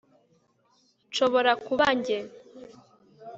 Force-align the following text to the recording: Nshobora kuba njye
Nshobora 1.09 1.51
kuba 1.65 1.85
njye 1.97 2.17